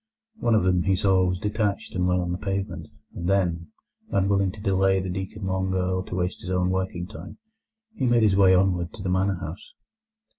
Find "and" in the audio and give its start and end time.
1.93-2.07, 3.13-3.29